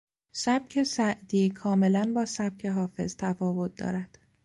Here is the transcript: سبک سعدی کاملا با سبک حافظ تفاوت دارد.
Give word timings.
سبک 0.31 0.83
سعدی 0.83 1.49
کاملا 1.49 2.11
با 2.15 2.25
سبک 2.25 2.65
حافظ 2.65 3.15
تفاوت 3.15 3.75
دارد. 3.75 4.17